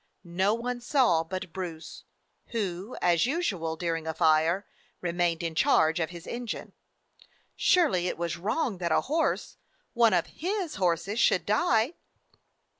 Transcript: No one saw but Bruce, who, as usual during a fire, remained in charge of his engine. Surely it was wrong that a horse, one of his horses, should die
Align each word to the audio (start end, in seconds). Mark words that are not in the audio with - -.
No 0.23 0.55
one 0.55 0.81
saw 0.81 1.23
but 1.23 1.53
Bruce, 1.53 2.05
who, 2.47 2.97
as 3.03 3.27
usual 3.27 3.75
during 3.75 4.07
a 4.07 4.15
fire, 4.15 4.65
remained 4.99 5.43
in 5.43 5.53
charge 5.53 5.99
of 5.99 6.09
his 6.09 6.25
engine. 6.25 6.73
Surely 7.55 8.07
it 8.07 8.17
was 8.17 8.35
wrong 8.35 8.79
that 8.79 8.91
a 8.91 9.01
horse, 9.01 9.57
one 9.93 10.13
of 10.15 10.25
his 10.25 10.77
horses, 10.77 11.19
should 11.19 11.45
die 11.45 11.93